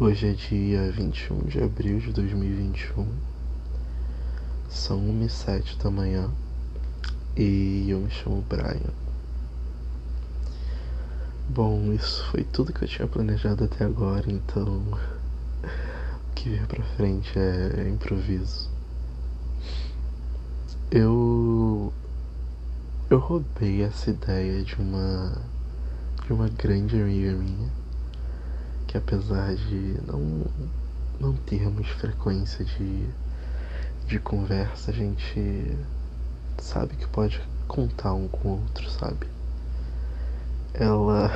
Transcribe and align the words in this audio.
Hoje 0.00 0.28
é 0.28 0.32
dia 0.32 0.92
21 0.92 1.48
de 1.48 1.60
abril 1.60 1.98
de 1.98 2.12
2021. 2.12 3.04
São 4.70 4.96
1 4.96 5.24
e 5.24 5.28
7 5.28 5.76
da 5.76 5.90
manhã 5.90 6.30
e 7.36 7.86
eu 7.90 7.98
me 7.98 8.08
chamo 8.08 8.40
Brian. 8.48 8.94
Bom, 11.48 11.92
isso 11.92 12.24
foi 12.30 12.44
tudo 12.44 12.72
que 12.72 12.84
eu 12.84 12.88
tinha 12.88 13.08
planejado 13.08 13.64
até 13.64 13.84
agora, 13.86 14.30
então 14.30 14.84
o 15.64 16.34
que 16.36 16.50
vir 16.50 16.64
pra 16.68 16.84
frente 16.94 17.36
é 17.36 17.88
improviso. 17.88 18.70
Eu 20.92 21.92
eu 23.10 23.18
roubei 23.18 23.82
essa 23.82 24.10
ideia 24.10 24.62
de 24.62 24.76
uma 24.76 25.42
de 26.24 26.32
uma 26.32 26.48
grande 26.48 26.94
amiga 26.94 27.32
minha 27.32 27.87
apesar 28.98 29.54
de 29.54 29.96
não 30.06 30.44
não 31.20 31.32
termos 31.34 31.88
frequência 31.88 32.64
de 32.64 33.08
de 34.06 34.18
conversa, 34.18 34.90
a 34.90 34.94
gente 34.94 35.76
sabe 36.58 36.96
que 36.96 37.06
pode 37.08 37.40
contar 37.66 38.14
um 38.14 38.26
com 38.26 38.48
o 38.48 38.52
outro, 38.62 38.90
sabe? 38.90 39.26
Ela 40.72 41.30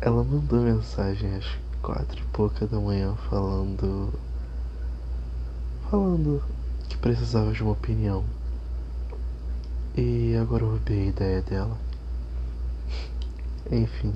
ela 0.00 0.24
mandou 0.24 0.60
mensagem 0.60 1.36
às 1.36 1.46
quatro 1.80 2.20
e 2.20 2.26
pouca 2.32 2.66
da 2.66 2.80
manhã 2.80 3.14
falando 3.30 4.12
falando 5.90 6.42
que 6.88 6.96
precisava 6.96 7.52
de 7.52 7.62
uma 7.62 7.72
opinião. 7.72 8.24
E 9.96 10.34
agora 10.36 10.64
eu 10.64 10.70
roubei 10.70 11.02
a 11.02 11.06
ideia 11.06 11.42
dela. 11.42 11.78
Enfim. 13.70 14.12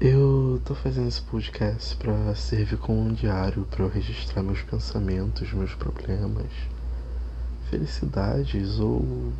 Eu 0.00 0.62
tô 0.64 0.76
fazendo 0.76 1.08
esse 1.08 1.20
podcast 1.22 1.96
para 1.96 2.32
servir 2.36 2.78
como 2.78 3.00
um 3.00 3.12
diário 3.12 3.64
para 3.64 3.82
eu 3.82 3.88
registrar 3.88 4.44
meus 4.44 4.62
pensamentos, 4.62 5.52
meus 5.52 5.74
problemas, 5.74 6.46
felicidades 7.68 8.78
ou 8.78 9.32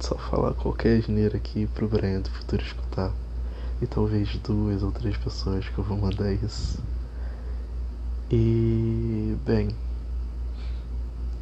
só 0.00 0.16
falar 0.16 0.52
qualquer 0.54 0.98
asneira 0.98 1.36
aqui 1.36 1.68
pro 1.68 1.86
Brian 1.86 2.22
do 2.22 2.30
futuro 2.30 2.60
escutar. 2.60 3.12
E 3.80 3.86
talvez 3.86 4.34
duas 4.38 4.82
ou 4.82 4.90
três 4.90 5.16
pessoas 5.16 5.68
que 5.68 5.78
eu 5.78 5.84
vou 5.84 5.96
mandar 5.96 6.32
isso. 6.32 6.82
E 8.32 9.36
bem, 9.46 9.68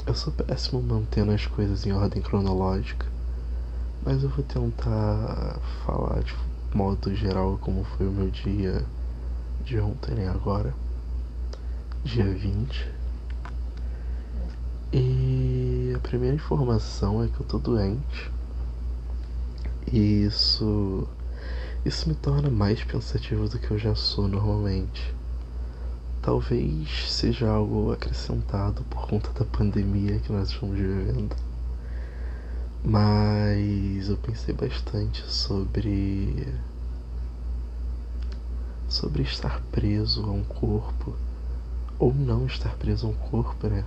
eu 0.06 0.14
sou 0.14 0.30
péssimo 0.30 0.82
mantendo 0.82 1.32
as 1.32 1.46
coisas 1.46 1.86
em 1.86 1.92
ordem 1.92 2.20
cronológica, 2.20 3.06
mas 4.04 4.22
eu 4.22 4.28
vou 4.28 4.44
tentar 4.44 5.58
falar 5.86 6.22
de 6.22 6.34
modo 6.74 7.14
geral 7.14 7.58
como 7.60 7.84
foi 7.84 8.06
o 8.06 8.10
meu 8.12 8.30
dia 8.30 8.84
de 9.64 9.78
ontem 9.78 10.18
e 10.18 10.26
agora, 10.26 10.74
dia 12.04 12.24
20. 12.24 12.90
E 14.92 15.92
a 15.96 15.98
primeira 16.00 16.34
informação 16.34 17.22
é 17.22 17.28
que 17.28 17.40
eu 17.40 17.46
tô 17.46 17.58
doente. 17.58 18.30
E 19.90 20.24
isso 20.24 21.08
isso 21.84 22.08
me 22.08 22.14
torna 22.14 22.48
mais 22.48 22.82
pensativo 22.84 23.48
do 23.48 23.58
que 23.58 23.70
eu 23.70 23.78
já 23.78 23.94
sou 23.94 24.28
normalmente. 24.28 25.14
Talvez 26.20 27.10
seja 27.10 27.48
algo 27.50 27.92
acrescentado 27.92 28.84
por 28.84 29.08
conta 29.08 29.30
da 29.32 29.44
pandemia 29.44 30.20
que 30.20 30.32
nós 30.32 30.50
estamos 30.50 30.76
vivendo. 30.76 31.34
Mas 32.84 34.08
eu 34.08 34.16
pensei 34.16 34.52
bastante 34.52 35.22
sobre. 35.30 36.52
sobre 38.88 39.22
estar 39.22 39.60
preso 39.70 40.24
a 40.24 40.32
um 40.32 40.42
corpo. 40.42 41.14
Ou 41.96 42.12
não 42.12 42.46
estar 42.46 42.74
preso 42.74 43.06
a 43.06 43.10
um 43.10 43.14
corpo, 43.14 43.68
né? 43.68 43.84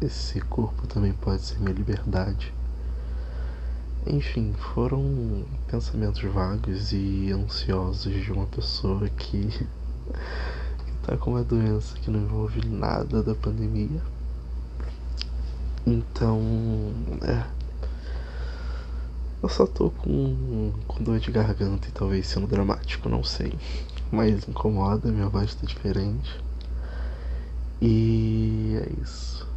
Esse 0.00 0.40
corpo 0.40 0.86
também 0.86 1.12
pode 1.12 1.42
ser 1.42 1.58
minha 1.58 1.72
liberdade. 1.72 2.54
Enfim, 4.06 4.52
foram 4.72 5.44
pensamentos 5.66 6.22
vagos 6.22 6.92
e 6.92 7.32
ansiosos 7.32 8.12
de 8.12 8.32
uma 8.32 8.46
pessoa 8.46 9.08
que, 9.08 9.48
que 9.50 10.92
tá 11.02 11.16
com 11.16 11.32
uma 11.32 11.42
doença 11.42 11.96
que 11.98 12.08
não 12.08 12.20
envolve 12.20 12.64
nada 12.68 13.20
da 13.20 13.34
pandemia. 13.34 14.00
Então, 15.84 16.40
é 17.22 17.61
eu 19.42 19.48
só 19.48 19.66
tô 19.66 19.90
com, 19.90 20.72
com 20.86 21.02
dor 21.02 21.18
de 21.18 21.30
garganta 21.32 21.88
e 21.88 21.92
talvez 21.92 22.28
sendo 22.28 22.46
dramático, 22.46 23.08
não 23.08 23.24
sei. 23.24 23.52
Mas 24.10 24.46
incomoda, 24.46 25.10
minha 25.10 25.28
voz 25.28 25.54
tá 25.54 25.66
diferente. 25.66 26.40
E 27.80 28.78
é 28.80 29.02
isso. 29.02 29.48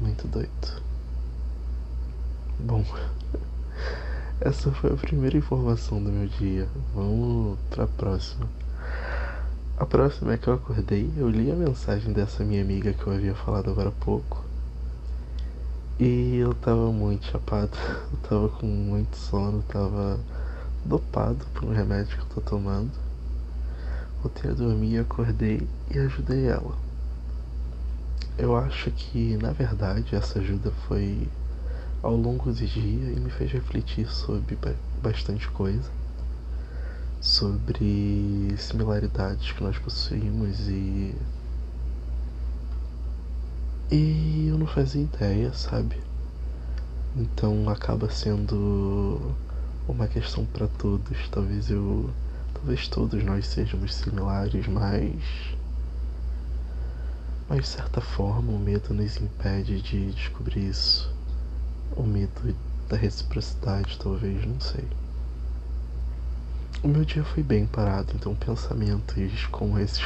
Muito 0.00 0.26
doido. 0.26 0.82
Bom, 2.58 2.84
essa 4.40 4.72
foi 4.72 4.92
a 4.92 4.96
primeira 4.96 5.36
informação 5.36 6.02
do 6.02 6.10
meu 6.10 6.26
dia. 6.26 6.68
Vamos 6.92 7.58
pra 7.70 7.86
próxima. 7.86 8.48
A 9.78 9.86
próxima 9.86 10.32
é 10.32 10.38
que 10.38 10.48
eu 10.48 10.54
acordei, 10.54 11.12
eu 11.16 11.28
li 11.28 11.50
a 11.52 11.54
mensagem 11.54 12.12
dessa 12.12 12.42
minha 12.42 12.62
amiga 12.62 12.92
que 12.92 13.06
eu 13.06 13.12
havia 13.12 13.34
falado 13.34 13.70
agora 13.70 13.90
há 13.90 14.04
pouco. 14.04 14.42
E 15.98 16.36
eu 16.36 16.52
tava 16.52 16.92
muito 16.92 17.24
chapado, 17.24 17.70
eu 18.12 18.18
tava 18.28 18.48
com 18.50 18.66
muito 18.66 19.16
sono, 19.16 19.62
tava 19.62 20.20
dopado 20.84 21.42
por 21.54 21.64
um 21.64 21.72
remédio 21.72 22.18
que 22.18 22.22
eu 22.22 22.28
tô 22.34 22.40
tomando. 22.42 22.90
Voltei 24.22 24.50
a 24.50 24.54
dormir, 24.54 24.98
acordei 24.98 25.66
e 25.90 25.98
ajudei 25.98 26.48
ela. 26.48 26.76
Eu 28.36 28.54
acho 28.54 28.90
que, 28.90 29.38
na 29.38 29.52
verdade, 29.52 30.14
essa 30.14 30.38
ajuda 30.38 30.70
foi 30.86 31.26
ao 32.02 32.14
longo 32.14 32.52
do 32.52 32.66
dia 32.66 33.12
e 33.12 33.18
me 33.18 33.30
fez 33.30 33.50
refletir 33.50 34.06
sobre 34.10 34.58
bastante 35.02 35.48
coisa. 35.48 35.90
Sobre 37.22 38.54
similaridades 38.58 39.50
que 39.50 39.64
nós 39.64 39.78
possuímos 39.78 40.68
e 40.68 41.14
e 43.90 44.25
não 44.66 44.72
fazia 44.72 45.02
ideia, 45.02 45.52
sabe? 45.54 45.96
Então 47.16 47.68
acaba 47.70 48.10
sendo 48.10 49.32
uma 49.86 50.08
questão 50.08 50.44
para 50.44 50.66
todos. 50.66 51.16
Talvez 51.30 51.70
eu. 51.70 52.10
Talvez 52.52 52.88
todos 52.88 53.22
nós 53.22 53.46
sejamos 53.46 53.94
similares, 53.94 54.66
mas. 54.66 55.22
Mas 57.48 57.60
de 57.60 57.68
certa 57.68 58.00
forma 58.00 58.50
o 58.52 58.58
medo 58.58 58.92
nos 58.92 59.16
impede 59.18 59.80
de 59.80 60.10
descobrir 60.10 60.68
isso. 60.68 61.14
O 61.96 62.02
medo 62.02 62.54
da 62.88 62.96
reciprocidade, 62.96 63.96
talvez, 64.02 64.44
não 64.44 64.60
sei. 64.60 64.84
O 66.82 66.88
meu 66.88 67.04
dia 67.04 67.22
foi 67.22 67.42
bem 67.42 67.66
parado, 67.66 68.12
então 68.16 68.34
pensamentos 68.34 69.46
como 69.46 69.78
esses 69.78 70.04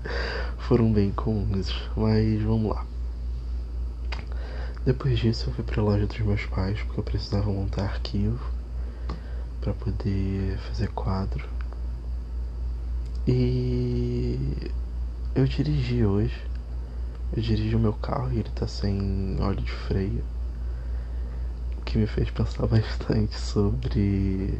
foram 0.66 0.90
bem 0.92 1.12
comuns, 1.12 1.70
mas 1.94 2.42
vamos 2.42 2.74
lá. 2.74 2.86
Depois 4.88 5.18
disso 5.18 5.50
eu 5.50 5.52
fui 5.52 5.62
para 5.62 5.82
a 5.82 5.84
loja 5.84 6.06
dos 6.06 6.18
meus 6.20 6.46
pais 6.46 6.80
porque 6.80 6.98
eu 6.98 7.04
precisava 7.04 7.52
montar 7.52 7.82
arquivo 7.82 8.42
para 9.60 9.74
poder 9.74 10.56
fazer 10.60 10.88
quadro. 10.88 11.46
E 13.26 14.72
eu 15.34 15.44
dirigi 15.44 16.06
hoje. 16.06 16.42
Eu 17.36 17.42
dirigi 17.42 17.76
o 17.76 17.78
meu 17.78 17.92
carro 17.92 18.32
e 18.32 18.38
ele 18.38 18.48
tá 18.54 18.66
sem 18.66 19.36
óleo 19.38 19.60
de 19.60 19.70
freio. 19.70 20.24
O 21.76 21.82
que 21.82 21.98
me 21.98 22.06
fez 22.06 22.30
pensar 22.30 22.64
bastante 22.66 23.38
sobre 23.38 24.58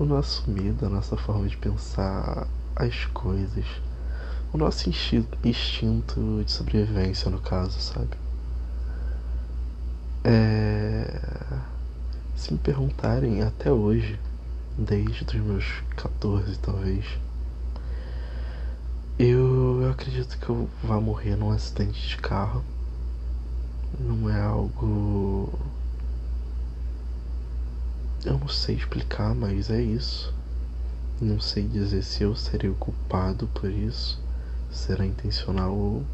o 0.00 0.04
nosso 0.04 0.50
medo, 0.50 0.84
a 0.84 0.88
nossa 0.88 1.16
forma 1.16 1.46
de 1.46 1.56
pensar 1.56 2.48
as 2.74 3.04
coisas. 3.14 3.66
O 4.52 4.58
nosso 4.58 4.90
instinto 4.90 6.42
de 6.44 6.50
sobrevivência, 6.50 7.30
no 7.30 7.38
caso, 7.38 7.80
sabe? 7.80 8.26
É... 10.30 11.06
Se 12.36 12.52
me 12.52 12.58
perguntarem 12.58 13.42
até 13.42 13.72
hoje, 13.72 14.20
desde 14.76 15.24
os 15.24 15.42
meus 15.42 15.64
14 15.96 16.58
talvez, 16.58 17.06
eu, 19.18 19.80
eu 19.80 19.90
acredito 19.90 20.38
que 20.38 20.50
eu 20.50 20.68
vá 20.84 21.00
morrer 21.00 21.34
num 21.34 21.50
acidente 21.50 22.06
de 22.06 22.18
carro. 22.18 22.62
Não 23.98 24.28
é 24.28 24.38
algo. 24.38 25.58
Eu 28.22 28.38
não 28.38 28.48
sei 28.48 28.76
explicar, 28.76 29.34
mas 29.34 29.70
é 29.70 29.80
isso. 29.80 30.34
Não 31.22 31.40
sei 31.40 31.66
dizer 31.66 32.02
se 32.02 32.22
eu 32.22 32.36
serei 32.36 32.68
o 32.68 32.74
culpado 32.74 33.46
por 33.54 33.70
isso, 33.70 34.20
será 34.70 35.06
intencional 35.06 35.74
ou 35.74 36.04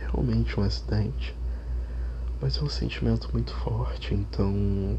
realmente 0.00 0.58
um 0.58 0.62
acidente. 0.62 1.41
Mas 2.42 2.58
é 2.58 2.60
um 2.60 2.68
sentimento 2.68 3.30
muito 3.32 3.54
forte, 3.54 4.12
então. 4.12 4.98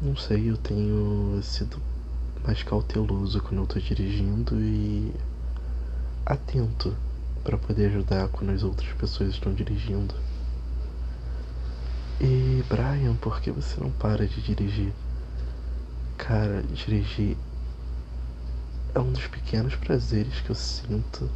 Não 0.00 0.16
sei, 0.16 0.48
eu 0.50 0.56
tenho 0.56 1.38
sido 1.42 1.76
mais 2.42 2.62
cauteloso 2.62 3.38
quando 3.42 3.60
eu 3.60 3.66
tô 3.66 3.78
dirigindo 3.78 4.58
e 4.58 5.12
atento 6.24 6.96
para 7.44 7.58
poder 7.58 7.90
ajudar 7.90 8.28
quando 8.28 8.48
as 8.50 8.62
outras 8.62 8.90
pessoas 8.94 9.28
estão 9.28 9.52
dirigindo. 9.52 10.14
E 12.18 12.64
Brian, 12.66 13.14
por 13.16 13.38
que 13.42 13.50
você 13.50 13.78
não 13.78 13.90
para 13.90 14.26
de 14.26 14.40
dirigir? 14.40 14.94
Cara, 16.16 16.62
dirigir 16.62 17.36
é 18.94 18.98
um 18.98 19.12
dos 19.12 19.26
pequenos 19.26 19.74
prazeres 19.74 20.40
que 20.40 20.48
eu 20.48 20.56
sinto 20.56 21.30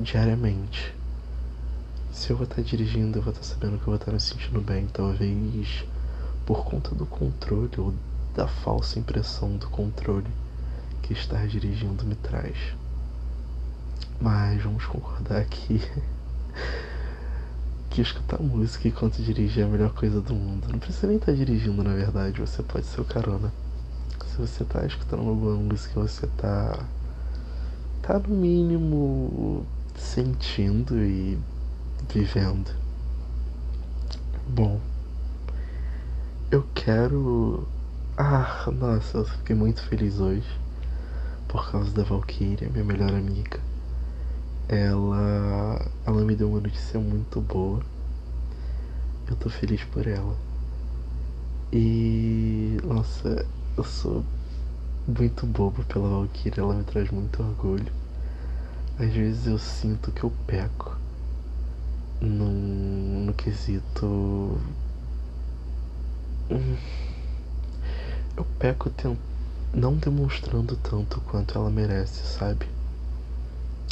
diariamente. 0.00 0.96
Se 2.16 2.30
eu 2.30 2.36
vou 2.36 2.44
estar 2.44 2.62
dirigindo, 2.62 3.18
eu 3.18 3.22
vou 3.22 3.30
estar 3.30 3.44
sabendo 3.44 3.76
que 3.76 3.82
eu 3.82 3.88
vou 3.88 3.96
estar 3.96 4.10
me 4.10 4.18
sentindo 4.18 4.58
bem, 4.58 4.86
talvez 4.86 5.84
por 6.46 6.64
conta 6.64 6.94
do 6.94 7.04
controle 7.04 7.70
ou 7.76 7.92
da 8.34 8.48
falsa 8.48 8.98
impressão 8.98 9.54
do 9.58 9.68
controle 9.68 10.26
que 11.02 11.12
estar 11.12 11.46
dirigindo 11.46 12.06
me 12.06 12.14
traz. 12.14 12.56
Mas 14.18 14.62
vamos 14.62 14.86
concordar 14.86 15.44
que 15.44 15.78
que 17.90 18.00
escutar 18.00 18.40
música 18.40 18.88
enquanto 18.88 19.22
dirigir 19.22 19.64
é 19.64 19.66
a 19.66 19.68
melhor 19.68 19.92
coisa 19.92 20.18
do 20.18 20.34
mundo. 20.34 20.68
Não 20.72 20.78
precisa 20.78 21.08
nem 21.08 21.18
estar 21.18 21.34
dirigindo, 21.34 21.84
na 21.84 21.92
verdade, 21.92 22.40
você 22.40 22.62
pode 22.62 22.86
ser 22.86 23.02
o 23.02 23.04
carona. 23.04 23.52
Se 24.26 24.38
você 24.38 24.62
está 24.62 24.86
escutando 24.86 25.20
uma 25.20 25.34
boa 25.34 25.56
música, 25.56 26.00
você 26.00 26.24
está 26.24 26.82
tá 28.00 28.18
no 28.18 28.34
mínimo 28.34 29.66
sentindo 29.94 30.96
e 30.98 31.38
vivendo. 32.12 32.70
Bom, 34.48 34.80
eu 36.50 36.64
quero. 36.74 37.66
Ah, 38.16 38.70
nossa, 38.72 39.18
eu 39.18 39.24
fiquei 39.24 39.54
muito 39.54 39.82
feliz 39.82 40.18
hoje 40.18 40.48
por 41.48 41.70
causa 41.70 41.90
da 41.90 42.02
Valkyria, 42.02 42.68
minha 42.70 42.84
melhor 42.84 43.10
amiga. 43.10 43.60
Ela, 44.68 45.86
ela 46.06 46.24
me 46.24 46.34
deu 46.34 46.48
uma 46.48 46.60
notícia 46.60 46.98
muito 46.98 47.40
boa. 47.40 47.80
Eu 49.28 49.36
tô 49.36 49.50
feliz 49.50 49.82
por 49.84 50.06
ela. 50.06 50.36
E 51.72 52.78
nossa, 52.84 53.44
eu 53.76 53.84
sou 53.84 54.24
muito 55.06 55.44
bobo 55.46 55.84
pela 55.84 56.08
Valkyria, 56.08 56.62
ela 56.62 56.74
me 56.74 56.84
traz 56.84 57.10
muito 57.10 57.42
orgulho. 57.42 57.92
Às 58.98 59.12
vezes 59.12 59.46
eu 59.46 59.58
sinto 59.58 60.10
que 60.12 60.24
eu 60.24 60.32
peco 60.46 60.96
no, 62.20 63.24
no 63.26 63.32
quesito. 63.34 64.58
Eu 68.36 68.44
peco 68.58 68.90
tent... 68.90 69.18
não 69.74 69.96
demonstrando 69.96 70.76
tanto 70.76 71.20
quanto 71.22 71.56
ela 71.58 71.70
merece, 71.70 72.26
sabe? 72.26 72.66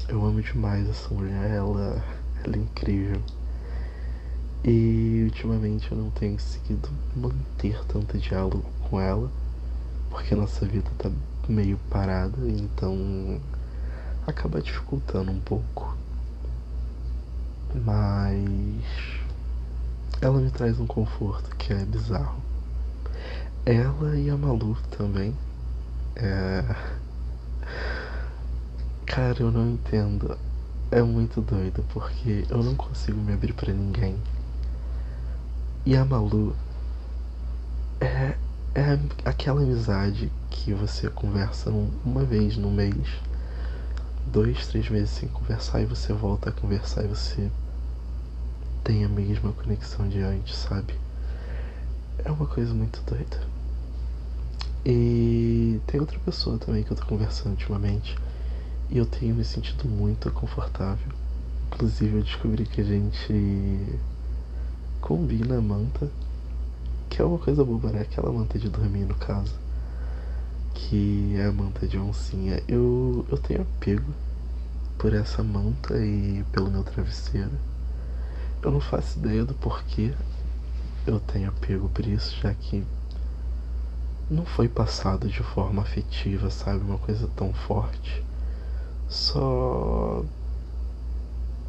Eu 0.08 0.24
amo 0.24 0.42
demais 0.42 0.88
essa 0.88 1.12
mulher, 1.12 1.50
ela, 1.50 2.04
ela 2.44 2.56
é 2.56 2.58
incrível. 2.58 3.20
E 4.64 5.22
ultimamente 5.24 5.90
eu 5.90 5.98
não 5.98 6.10
tenho 6.10 6.32
conseguido 6.32 6.88
manter 7.14 7.82
tanto 7.86 8.16
diálogo 8.18 8.64
com 8.88 9.00
ela 9.00 9.30
porque 10.14 10.34
nossa 10.36 10.64
vida 10.64 10.88
tá 10.96 11.10
meio 11.48 11.76
parada, 11.90 12.38
então 12.48 13.40
acaba 14.24 14.62
dificultando 14.62 15.32
um 15.32 15.40
pouco. 15.40 15.93
Mas 17.74 18.84
ela 20.20 20.40
me 20.40 20.50
traz 20.50 20.78
um 20.78 20.86
conforto 20.86 21.54
que 21.56 21.72
é 21.72 21.84
bizarro. 21.84 22.40
Ela 23.66 24.16
e 24.16 24.30
a 24.30 24.36
Malu 24.36 24.76
também. 24.96 25.36
É... 26.16 26.64
Cara, 29.06 29.40
eu 29.40 29.50
não 29.50 29.70
entendo. 29.70 30.38
É 30.90 31.02
muito 31.02 31.40
doido 31.40 31.84
porque 31.92 32.46
eu 32.48 32.62
não 32.62 32.74
consigo 32.74 33.20
me 33.20 33.32
abrir 33.32 33.52
para 33.52 33.72
ninguém. 33.72 34.16
E 35.84 35.96
a 35.96 36.04
Malu 36.04 36.54
é 38.00 38.36
é 38.74 38.98
aquela 39.24 39.62
amizade 39.62 40.32
que 40.50 40.74
você 40.74 41.08
conversa 41.08 41.70
uma 42.04 42.24
vez 42.24 42.56
no 42.56 42.72
mês, 42.72 43.08
dois, 44.26 44.66
três 44.66 44.90
meses 44.90 45.10
sem 45.10 45.28
conversar 45.28 45.80
e 45.80 45.86
você 45.86 46.12
volta 46.12 46.50
a 46.50 46.52
conversar 46.52 47.04
e 47.04 47.06
você 47.06 47.50
tem 48.84 49.04
a 49.04 49.08
mesma 49.08 49.52
conexão 49.52 50.08
de 50.08 50.20
antes, 50.20 50.54
sabe? 50.56 50.94
É 52.24 52.30
uma 52.30 52.46
coisa 52.46 52.72
muito 52.72 53.02
doida. 53.06 53.40
E 54.84 55.80
tem 55.86 55.98
outra 55.98 56.18
pessoa 56.20 56.58
também 56.58 56.84
que 56.84 56.90
eu 56.90 56.96
tô 56.96 57.04
conversando 57.06 57.52
ultimamente 57.52 58.16
e 58.90 58.98
eu 58.98 59.06
tenho 59.06 59.34
me 59.34 59.44
sentido 59.44 59.88
muito 59.88 60.30
confortável. 60.30 61.12
Inclusive 61.72 62.18
eu 62.18 62.22
descobri 62.22 62.66
que 62.66 62.82
a 62.82 62.84
gente 62.84 63.98
combina 65.00 65.58
a 65.58 65.60
manta 65.62 66.10
que 67.14 67.22
é 67.22 67.24
uma 67.24 67.38
coisa 67.38 67.64
boba, 67.64 67.90
né? 67.90 68.00
Aquela 68.00 68.32
manta 68.32 68.58
de 68.58 68.68
dormir, 68.68 69.04
no 69.04 69.14
caso. 69.14 69.54
Que 70.74 71.36
é 71.36 71.46
a 71.46 71.52
manta 71.52 71.86
de 71.86 71.96
oncinha. 71.96 72.60
Eu, 72.66 73.24
eu 73.30 73.38
tenho 73.38 73.62
apego 73.62 74.12
por 74.98 75.14
essa 75.14 75.40
manta 75.40 75.96
e 75.96 76.44
pelo 76.50 76.68
meu 76.68 76.82
travesseiro. 76.82 77.52
Eu 78.64 78.70
não 78.70 78.80
faço 78.80 79.18
ideia 79.18 79.44
do 79.44 79.54
porquê 79.54 80.14
eu 81.06 81.20
tenho 81.20 81.50
apego 81.50 81.88
por 81.90 82.06
isso, 82.06 82.34
já 82.40 82.54
que 82.54 82.82
não 84.30 84.46
foi 84.46 84.68
passado 84.68 85.28
de 85.28 85.42
forma 85.42 85.82
afetiva, 85.82 86.50
sabe? 86.50 86.82
Uma 86.82 86.96
coisa 86.96 87.28
tão 87.36 87.52
forte. 87.52 88.24
Só. 89.06 90.24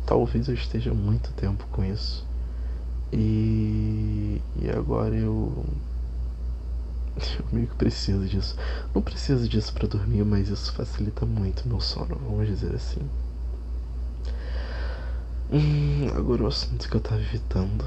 Talvez 0.05 0.47
eu 0.47 0.53
esteja 0.53 0.93
muito 0.93 1.33
tempo 1.33 1.65
com 1.71 1.83
isso. 1.83 2.25
E, 3.11 4.41
e 4.61 4.69
agora 4.69 5.15
eu, 5.15 5.65
eu 7.17 7.45
meio 7.51 7.67
que 7.67 7.75
preciso 7.75 8.25
disso. 8.25 8.55
Não 8.93 9.01
preciso 9.01 9.49
disso 9.49 9.73
para 9.73 9.87
dormir, 9.87 10.23
mas 10.23 10.47
isso 10.47 10.71
facilita 10.71 11.25
muito 11.25 11.67
meu 11.67 11.81
sono, 11.81 12.15
vamos 12.15 12.47
dizer 12.47 12.73
assim. 12.73 13.01
Hum, 15.51 16.07
agora 16.15 16.43
o 16.43 16.47
assunto 16.47 16.89
que 16.89 16.95
eu 16.95 16.99
tava 17.01 17.21
evitando. 17.21 17.85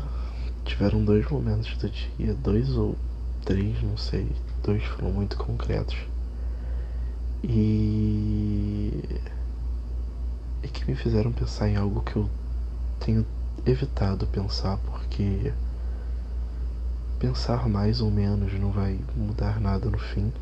Tiveram 0.64 1.04
dois 1.04 1.28
momentos 1.28 1.76
do 1.76 1.90
dia, 1.90 2.32
dois 2.34 2.70
ou 2.76 2.96
três, 3.44 3.82
não 3.82 3.96
sei. 3.96 4.30
Dois 4.62 4.84
foram 4.84 5.10
muito 5.10 5.36
concretos. 5.36 5.96
E. 7.42 8.92
E 10.62 10.68
que 10.68 10.88
me 10.88 10.96
fizeram 10.96 11.32
pensar 11.32 11.68
em 11.68 11.76
algo 11.76 12.00
que 12.02 12.14
eu 12.14 12.30
tenho 13.00 13.26
evitado 13.66 14.26
pensar 14.28 14.78
porque 14.78 15.52
pensar 17.18 17.68
mais 17.68 18.00
ou 18.00 18.10
menos 18.10 18.52
não 18.54 18.70
vai 18.70 19.00
mudar 19.16 19.60
nada 19.60 19.90
no 19.90 19.98
fim, 19.98 20.32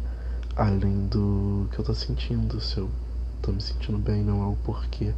além 0.55 1.07
do 1.07 1.67
que 1.73 1.79
eu 1.79 1.85
tô 1.85 1.95
sentindo. 1.95 2.61
Se 2.61 2.77
eu 2.77 2.91
tô 3.41 3.53
me 3.53 3.63
sentindo 3.63 3.97
bem, 3.97 4.23
não 4.23 4.43
é 4.43 4.47
o 4.47 4.57
porquê 4.57 5.15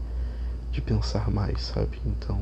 de 0.71 0.81
pensar 0.81 1.31
mais, 1.31 1.63
sabe? 1.63 2.01
Então, 2.05 2.41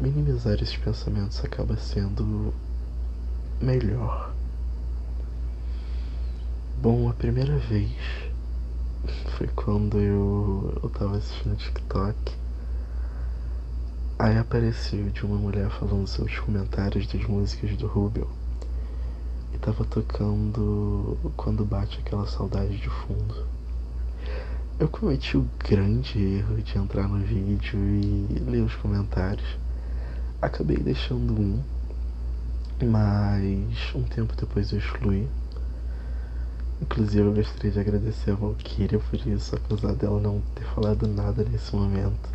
minimizar 0.00 0.54
esses 0.54 0.76
pensamentos 0.76 1.44
acaba 1.44 1.76
sendo 1.76 2.52
melhor. 3.60 4.34
Bom, 6.80 7.08
a 7.08 7.12
primeira 7.12 7.58
vez 7.58 7.92
foi 9.36 9.46
quando 9.48 9.98
eu, 9.98 10.80
eu 10.82 10.90
tava 10.90 11.18
assistindo 11.18 11.56
TikTok 11.56 12.40
Aí 14.20 14.36
apareceu 14.36 15.08
de 15.08 15.24
uma 15.24 15.38
mulher 15.38 15.70
falando 15.70 16.04
os 16.04 16.38
comentários 16.40 17.06
das 17.06 17.24
músicas 17.24 17.74
do 17.78 17.86
Rubel. 17.86 18.28
E 19.54 19.56
tava 19.56 19.82
tocando 19.82 21.16
quando 21.38 21.64
bate 21.64 21.98
aquela 22.00 22.26
saudade 22.26 22.76
de 22.76 22.90
fundo. 22.90 23.46
Eu 24.80 24.88
cometi 24.88 25.36
o 25.36 25.46
grande 25.58 26.18
erro 26.18 26.56
de 26.62 26.78
entrar 26.78 27.06
no 27.06 27.18
vídeo 27.18 27.78
e 27.78 28.42
ler 28.48 28.62
os 28.62 28.74
comentários. 28.76 29.58
Acabei 30.40 30.78
deixando 30.78 31.38
um, 31.38 31.62
mas 32.90 33.94
um 33.94 34.02
tempo 34.04 34.34
depois 34.34 34.72
eu 34.72 34.78
excluí. 34.78 35.28
Inclusive 36.80 37.26
eu 37.26 37.34
gostaria 37.34 37.70
de 37.70 37.78
agradecer 37.78 38.30
a 38.30 38.34
Valkyria 38.36 38.98
por 38.98 39.26
isso, 39.26 39.54
apesar 39.54 39.92
dela 39.92 40.18
não 40.18 40.40
ter 40.54 40.64
falado 40.64 41.06
nada 41.06 41.44
nesse 41.44 41.76
momento. 41.76 42.30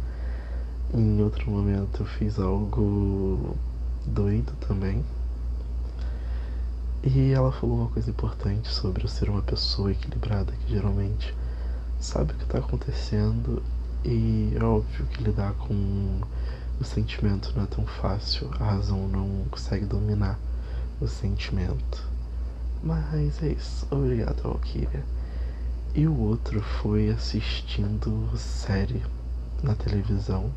Em 0.94 1.24
outro 1.24 1.50
momento 1.50 2.04
eu 2.04 2.06
fiz 2.06 2.38
algo 2.38 3.56
doido 4.06 4.54
também. 4.68 5.04
E 7.04 7.32
ela 7.32 7.52
falou 7.52 7.80
uma 7.80 7.90
coisa 7.90 8.12
importante 8.12 8.68
sobre 8.72 9.04
eu 9.04 9.08
ser 9.08 9.32
uma 9.32 9.42
pessoa 9.42 9.92
equilibrada 9.92 10.52
que 10.52 10.72
geralmente 10.72 11.34
sabe 12.00 12.34
o 12.34 12.36
que 12.36 12.44
está 12.44 12.60
acontecendo 12.60 13.62
e 14.04 14.54
é 14.56 14.64
óbvio 14.64 15.06
que 15.08 15.24
lidar 15.24 15.54
com 15.54 16.22
o 16.80 16.84
sentimento 16.84 17.54
não 17.56 17.64
é 17.64 17.68
tão 17.68 17.86
fácil, 17.86 18.50
a 18.60 18.64
razão 18.64 19.08
não 19.08 19.46
consegue 19.50 19.86
dominar 19.86 20.38
o 21.00 21.08
sentimento. 21.08 22.08
Mas 22.84 23.42
é 23.42 23.48
isso, 23.48 23.88
obrigado 23.90 24.44
Valkyria. 24.44 25.04
E 25.96 26.06
o 26.06 26.20
outro 26.20 26.62
foi 26.62 27.10
assistindo 27.10 28.30
série 28.38 29.02
na 29.64 29.74
televisão. 29.74 30.52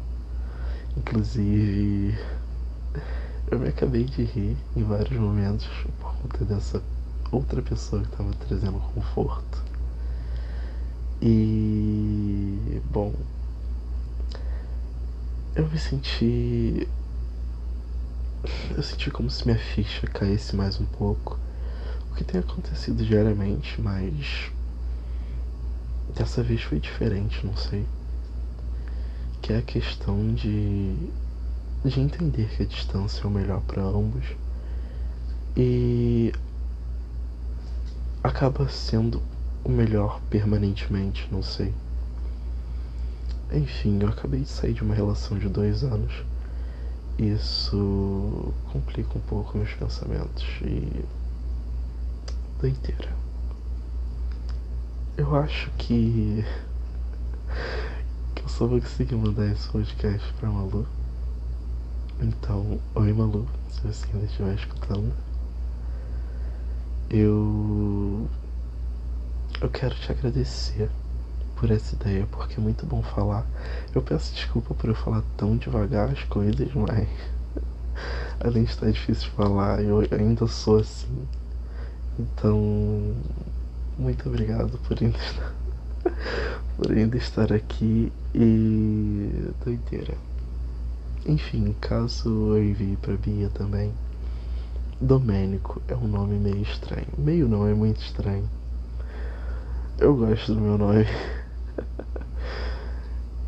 Inclusive, 0.97 2.19
eu 3.51 3.59
me 3.59 3.69
acabei 3.69 4.05
de 4.05 4.25
rir 4.25 4.57
em 4.77 4.83
vários 4.83 5.19
momentos 5.19 5.69
por 6.01 6.15
conta 6.17 6.45
dessa 6.45 6.83
outra 7.31 7.63
pessoa 7.63 8.03
que 8.03 8.09
estava 8.09 8.33
trazendo 8.47 8.81
conforto. 8.95 9.68
E 11.21 12.81
bom, 12.93 13.13
eu 15.57 15.67
me 15.69 15.77
senti. 15.77 16.89
Eu 18.77 18.83
senti 18.85 19.11
como 19.11 19.29
se 19.29 19.45
minha 19.45 19.59
ficha 19.59 20.07
caísse 20.07 20.55
mais 20.55 20.81
um 20.81 20.87
pouco. 20.87 21.37
O 22.13 22.15
que 22.15 22.23
tem 22.23 22.41
acontecido 22.41 23.05
diariamente, 23.05 23.81
mas. 23.81 24.53
Dessa 26.15 26.41
vez 26.43 26.63
foi 26.63 26.79
diferente, 26.79 27.45
não 27.45 27.57
sei. 27.57 27.85
Que 29.43 29.53
é 29.53 29.59
a 29.59 29.63
questão 29.63 30.33
de. 30.35 30.95
de 31.85 32.01
entender 32.01 32.49
que 32.51 32.63
a 32.63 32.67
distância 32.67 33.25
é 33.25 33.27
o 33.27 33.31
melhor 33.31 33.61
para 33.63 33.83
ambos. 33.83 34.25
E. 35.57 36.33
acaba 38.23 38.69
sendo 38.69 39.21
o 39.69 39.71
melhor 39.71 40.19
permanentemente, 40.31 41.29
não 41.31 41.43
sei. 41.43 41.75
Enfim, 43.53 43.99
eu 44.01 44.09
acabei 44.09 44.41
de 44.41 44.49
sair 44.49 44.73
de 44.73 44.83
uma 44.83 44.95
relação 44.95 45.39
de 45.39 45.47
dois 45.49 45.85
anos. 45.85 46.25
Isso 47.19 48.55
complica 48.73 49.19
um 49.19 49.21
pouco 49.21 49.59
meus 49.59 49.73
pensamentos 49.75 50.47
e. 50.63 51.05
doideira. 52.59 53.13
Eu 55.19 55.37
acho 55.37 55.71
que. 55.73 56.45
que 58.35 58.43
eu 58.43 58.49
só 58.49 58.67
vou 58.67 58.81
conseguir 58.81 59.17
mandar 59.17 59.47
esse 59.53 59.69
podcast 59.69 60.33
pra 60.35 60.49
Malu. 60.49 60.87
Então, 62.21 62.81
oi 62.95 63.13
Malu, 63.13 63.47
se 63.71 63.81
você 63.83 64.07
ainda 64.15 64.25
estiver 64.25 64.55
escutando. 64.55 65.13
Eu. 67.11 68.29
Eu 69.61 69.69
quero 69.69 69.93
te 69.97 70.13
agradecer 70.13 70.89
por 71.57 71.69
essa 71.73 71.97
ideia, 71.97 72.29
porque 72.31 72.61
é 72.61 72.63
muito 72.63 72.87
bom 72.87 73.03
falar. 73.03 73.45
Eu 73.93 74.01
peço 74.01 74.33
desculpa 74.33 74.73
por 74.73 74.89
eu 74.89 74.95
falar 74.95 75.25
tão 75.37 75.57
devagar 75.57 76.09
as 76.11 76.23
coisas, 76.23 76.73
mas 76.75 77.09
além 78.39 78.63
de 78.63 78.71
estar 78.71 78.89
difícil 78.89 79.25
de 79.25 79.35
falar, 79.35 79.83
eu 79.83 79.99
ainda 80.13 80.47
sou 80.47 80.79
assim. 80.79 81.27
Então, 82.17 83.17
muito 83.99 84.29
obrigado 84.29 84.79
por 84.87 84.97
ainda 85.03 85.19
estar, 85.19 85.53
por 86.79 86.93
ainda 86.93 87.17
estar 87.17 87.53
aqui 87.53 88.13
e 88.33 89.53
doideira. 89.65 90.15
Enfim, 91.27 91.75
caso 91.81 92.29
eu 92.29 92.63
envie 92.63 92.97
pra 92.97 93.17
Bia 93.17 93.49
também. 93.49 93.93
Domênico 95.01 95.83
é 95.89 95.97
um 95.97 96.07
nome 96.07 96.39
meio 96.39 96.63
estranho. 96.63 97.09
Meio 97.19 97.49
não, 97.49 97.67
é 97.67 97.75
muito 97.75 98.01
estranho. 98.01 98.49
Eu 99.99 100.15
gosto 100.15 100.55
do 100.55 100.61
meu 100.61 100.79
nome. 100.79 101.05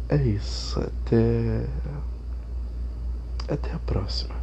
É 0.09 0.17
isso. 0.17 0.81
Até. 0.81 1.67
Até 3.49 3.73
a 3.73 3.79
próxima. 3.79 4.35